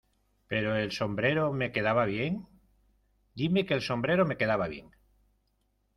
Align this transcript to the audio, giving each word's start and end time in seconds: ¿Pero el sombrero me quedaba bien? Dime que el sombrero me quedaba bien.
¿Pero 0.47 0.75
el 0.75 0.91
sombrero 0.91 1.53
me 1.53 1.71
quedaba 1.71 2.05
bien? 2.05 2.47
Dime 3.35 3.67
que 3.67 3.75
el 3.75 3.81
sombrero 3.83 4.25
me 4.25 4.35
quedaba 4.35 4.67
bien. 4.67 4.89